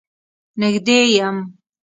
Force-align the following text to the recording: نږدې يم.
نږدې 0.59 0.99
يم. 1.15 1.37